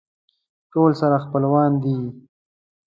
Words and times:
ټول 0.71 0.91
سره 1.01 1.15
خپلوان 1.25 1.71
دي. 1.83 1.97